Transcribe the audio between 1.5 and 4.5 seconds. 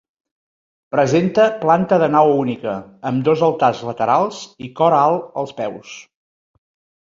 planta de nau única, amb dos altars laterals